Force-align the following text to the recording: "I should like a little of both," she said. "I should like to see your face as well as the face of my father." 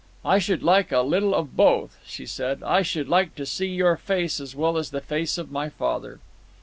"I 0.25 0.39
should 0.39 0.63
like 0.63 0.91
a 0.91 1.01
little 1.01 1.35
of 1.35 1.55
both," 1.55 1.99
she 2.03 2.25
said. 2.25 2.63
"I 2.63 2.81
should 2.81 3.07
like 3.07 3.35
to 3.35 3.45
see 3.45 3.67
your 3.67 3.97
face 3.97 4.39
as 4.39 4.55
well 4.55 4.79
as 4.79 4.89
the 4.89 4.99
face 4.99 5.37
of 5.37 5.51
my 5.51 5.69
father." 5.69 6.17